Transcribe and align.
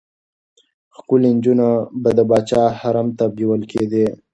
ښکلې 0.95 1.29
نجونې 1.37 1.69
به 2.01 2.09
د 2.17 2.19
پاچا 2.29 2.63
حرم 2.79 3.07
ته 3.17 3.25
بېول 3.35 3.61
کېدې. 3.71 4.05